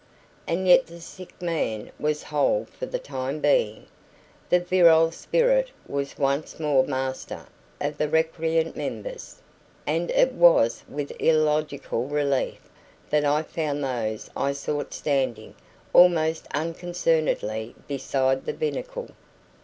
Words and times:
And 0.47 0.67
yet 0.67 0.87
the 0.87 0.99
sick 0.99 1.39
man 1.43 1.91
was 1.99 2.23
whole 2.23 2.65
for 2.65 2.87
the 2.87 2.97
time 2.97 3.39
being; 3.39 3.85
the 4.49 4.59
virile 4.59 5.11
spirit 5.11 5.69
was 5.85 6.17
once 6.17 6.59
more 6.59 6.83
master 6.85 7.45
of 7.79 7.99
the 7.99 8.09
recreant 8.09 8.75
members; 8.75 9.43
and 9.85 10.09
it 10.09 10.31
was 10.33 10.83
with 10.89 11.11
illogical 11.19 12.05
relief 12.07 12.67
that 13.11 13.25
I 13.25 13.43
found 13.43 13.83
those 13.83 14.27
I 14.35 14.53
sought 14.53 14.91
standing 14.95 15.53
almost 15.93 16.47
unconcernedly 16.51 17.75
beside 17.87 18.45
the 18.47 18.53
binnacle. 18.53 19.09